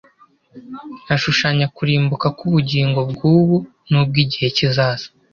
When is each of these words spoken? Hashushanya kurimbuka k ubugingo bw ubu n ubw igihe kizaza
Hashushanya 1.07 1.65
kurimbuka 1.75 2.27
k 2.37 2.39
ubugingo 2.47 2.99
bw 3.11 3.21
ubu 3.35 3.55
n 3.91 3.93
ubw 4.01 4.13
igihe 4.23 4.47
kizaza 4.57 5.07